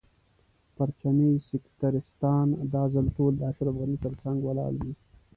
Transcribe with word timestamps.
پرچمي 0.75 1.31
سکتریستان 1.49 2.47
دا 2.73 2.83
ځل 2.93 3.05
ټول 3.17 3.31
د 3.37 3.41
اشرف 3.51 3.73
غني 3.81 3.97
تر 4.05 4.13
څنګ 4.21 4.37
ولاړ 4.43 4.71
دي. 4.81 4.91